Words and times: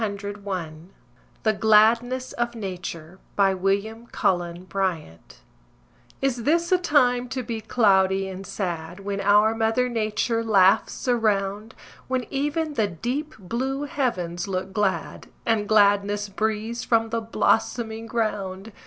LONGFELLOW 0.01 0.87
THE 1.43 1.53
GLADNESS 1.53 2.33
OF 2.33 2.55
NATURE 2.55 3.19
Is 6.19 6.37
this 6.43 6.71
a 6.71 6.77
time 6.79 7.29
to 7.29 7.43
be 7.43 7.61
cloudy 7.61 8.27
and 8.27 8.47
sad, 8.47 9.01
When 9.01 9.21
our 9.21 9.53
mother 9.53 9.87
Nature 9.87 10.43
laughs 10.43 11.07
around; 11.07 11.75
When 12.07 12.25
even 12.31 12.73
the 12.73 12.87
deep 12.87 13.35
blue 13.37 13.83
heavens 13.83 14.47
look 14.47 14.73
glad, 14.73 15.27
And 15.45 15.69
gladness 15.69 16.29
breathes 16.29 16.83
from 16.83 17.09
the 17.11 17.21
blossoming 17.21 18.07
ground? 18.07 18.71